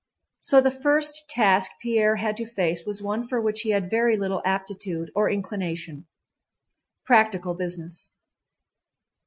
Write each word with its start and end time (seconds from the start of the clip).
So 0.39 0.61
the 0.61 0.71
first 0.71 1.25
task 1.29 1.73
Pierre 1.79 2.15
had 2.15 2.35
to 2.37 2.47
face 2.47 2.87
was 2.87 3.03
one 3.03 3.27
for 3.27 3.39
which 3.39 3.61
he 3.61 3.69
had 3.69 3.87
very 3.87 4.17
little 4.17 4.41
aptitude 4.43 5.11
or 5.13 5.29
inclination—practical 5.29 7.53
business. 7.53 8.11